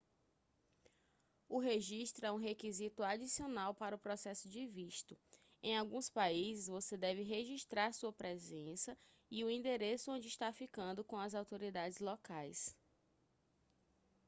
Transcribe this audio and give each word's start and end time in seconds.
o 1.47 1.59
registro 1.59 2.25
é 2.25 2.31
um 2.31 2.39
requisito 2.39 3.03
adicional 3.03 3.75
para 3.75 3.95
o 3.95 3.99
processo 3.99 4.49
de 4.49 4.65
visto 4.65 5.15
em 5.61 5.77
alguns 5.77 6.09
países 6.09 6.65
você 6.65 6.97
deve 6.97 7.21
registrar 7.21 7.93
sua 7.93 8.11
presença 8.11 8.97
e 9.29 9.43
o 9.45 9.49
endereço 9.51 10.11
onde 10.11 10.27
está 10.27 10.51
ficando 10.51 11.03
com 11.03 11.17
as 11.19 11.35
autoridades 11.35 11.99
locais 11.99 12.75